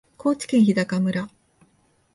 [0.17, 1.27] 高知県日高村